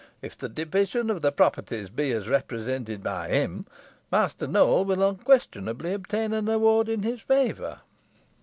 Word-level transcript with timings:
If 0.23 0.35
the 0.35 0.49
division 0.49 1.11
of 1.11 1.21
the 1.21 1.31
properties 1.31 1.91
be 1.91 2.11
as 2.11 2.27
represented 2.27 3.03
by 3.03 3.27
him, 3.27 3.67
Master 4.11 4.47
Nowell 4.47 4.83
will 4.83 5.07
unquestionably 5.07 5.93
obtain 5.93 6.33
an 6.33 6.49
award 6.49 6.89
in 6.89 7.03
his 7.03 7.21
favour." 7.21 7.81